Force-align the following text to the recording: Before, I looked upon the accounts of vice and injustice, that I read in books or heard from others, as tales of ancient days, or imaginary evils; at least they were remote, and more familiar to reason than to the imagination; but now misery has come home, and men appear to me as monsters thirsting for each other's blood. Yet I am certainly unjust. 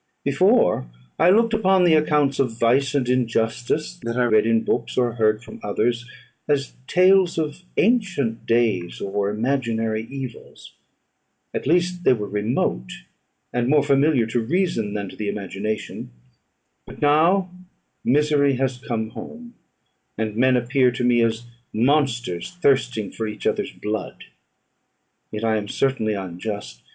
Before, 0.23 0.87
I 1.19 1.29
looked 1.29 1.53
upon 1.53 1.83
the 1.83 1.93
accounts 1.93 2.39
of 2.39 2.57
vice 2.57 2.95
and 2.95 3.07
injustice, 3.07 3.99
that 4.01 4.17
I 4.17 4.23
read 4.25 4.47
in 4.47 4.63
books 4.63 4.97
or 4.97 5.11
heard 5.13 5.43
from 5.43 5.59
others, 5.61 6.09
as 6.47 6.73
tales 6.87 7.37
of 7.37 7.61
ancient 7.77 8.47
days, 8.47 8.99
or 8.99 9.29
imaginary 9.29 10.05
evils; 10.09 10.73
at 11.53 11.67
least 11.67 12.03
they 12.03 12.13
were 12.13 12.27
remote, 12.27 12.91
and 13.53 13.67
more 13.69 13.83
familiar 13.83 14.25
to 14.25 14.39
reason 14.39 14.95
than 14.95 15.07
to 15.09 15.15
the 15.15 15.29
imagination; 15.29 16.09
but 16.87 16.99
now 16.99 17.51
misery 18.03 18.55
has 18.55 18.79
come 18.79 19.11
home, 19.11 19.53
and 20.17 20.35
men 20.35 20.57
appear 20.57 20.89
to 20.89 21.03
me 21.03 21.21
as 21.21 21.45
monsters 21.71 22.53
thirsting 22.59 23.11
for 23.11 23.27
each 23.27 23.45
other's 23.45 23.71
blood. 23.71 24.23
Yet 25.31 25.43
I 25.43 25.57
am 25.57 25.67
certainly 25.67 26.15
unjust. 26.15 26.81